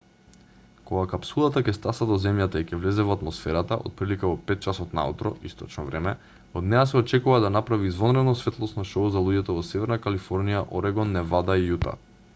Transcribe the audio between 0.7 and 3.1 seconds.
кога капсулата ќе стаса до земјата и ќе влезе